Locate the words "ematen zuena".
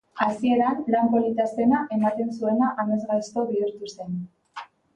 1.97-2.73